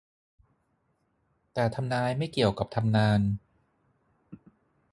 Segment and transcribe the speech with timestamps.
[1.53, 3.21] แต่ทำนายไม่เกี่ยวกับทำนาน